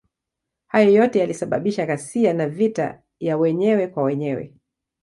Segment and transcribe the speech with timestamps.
[0.67, 4.53] Hayo yote yalisababisha ghasia na vita ya wenyewe kwa wenyewe.